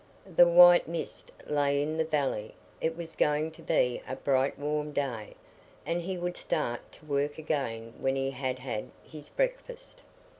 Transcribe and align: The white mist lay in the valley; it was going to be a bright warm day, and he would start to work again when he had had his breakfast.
The 0.35 0.47
white 0.47 0.87
mist 0.87 1.31
lay 1.45 1.79
in 1.83 1.95
the 1.95 2.03
valley; 2.03 2.55
it 2.81 2.97
was 2.97 3.15
going 3.15 3.51
to 3.51 3.61
be 3.61 4.01
a 4.07 4.15
bright 4.15 4.57
warm 4.57 4.93
day, 4.93 5.35
and 5.85 6.01
he 6.01 6.17
would 6.17 6.37
start 6.37 6.91
to 6.93 7.05
work 7.05 7.37
again 7.37 7.93
when 7.99 8.15
he 8.15 8.31
had 8.31 8.57
had 8.57 8.89
his 9.03 9.29
breakfast. 9.29 10.01